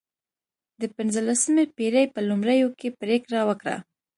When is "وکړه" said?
3.49-3.75